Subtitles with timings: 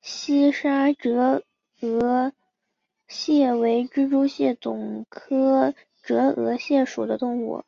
[0.00, 1.42] 西沙折
[1.80, 2.32] 额
[3.08, 5.74] 蟹为蜘蛛蟹总科
[6.04, 7.64] 折额蟹属的动物。